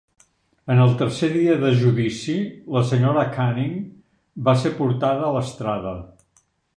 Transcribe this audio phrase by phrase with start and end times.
[0.75, 2.37] En el tercer dia de judici,
[2.77, 3.25] la Sra.
[3.35, 3.75] Canning
[4.49, 5.93] va ser portada a l'estrada.